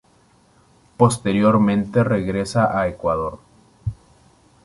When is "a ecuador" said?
2.79-3.39